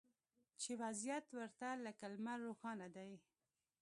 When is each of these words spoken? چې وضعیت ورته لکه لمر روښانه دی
چې 0.61 0.71
وضعیت 0.81 1.25
ورته 1.37 1.67
لکه 1.85 2.05
لمر 2.13 2.37
روښانه 2.47 2.87
دی 2.95 3.11